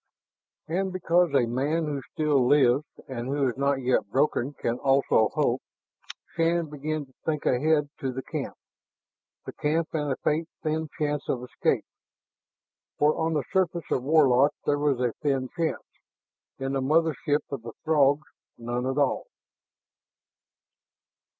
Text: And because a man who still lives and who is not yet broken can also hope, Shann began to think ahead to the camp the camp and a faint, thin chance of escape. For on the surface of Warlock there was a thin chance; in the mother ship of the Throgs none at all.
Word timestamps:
And 0.67 0.91
because 0.91 1.29
a 1.35 1.45
man 1.45 1.85
who 1.85 2.01
still 2.13 2.47
lives 2.47 2.85
and 3.07 3.27
who 3.27 3.47
is 3.49 3.55
not 3.55 3.83
yet 3.83 4.09
broken 4.09 4.53
can 4.53 4.79
also 4.79 5.29
hope, 5.35 5.61
Shann 6.35 6.71
began 6.71 7.05
to 7.05 7.13
think 7.23 7.45
ahead 7.45 7.87
to 7.99 8.11
the 8.11 8.23
camp 8.23 8.55
the 9.45 9.53
camp 9.53 9.89
and 9.93 10.11
a 10.11 10.15
faint, 10.23 10.49
thin 10.63 10.89
chance 10.97 11.29
of 11.29 11.43
escape. 11.43 11.85
For 12.97 13.15
on 13.15 13.33
the 13.35 13.43
surface 13.53 13.91
of 13.91 14.01
Warlock 14.01 14.55
there 14.65 14.79
was 14.79 14.99
a 14.99 15.13
thin 15.21 15.49
chance; 15.55 15.85
in 16.57 16.73
the 16.73 16.81
mother 16.81 17.13
ship 17.13 17.43
of 17.51 17.61
the 17.61 17.73
Throgs 17.85 18.25
none 18.57 18.87
at 18.87 18.97
all. 18.97 19.27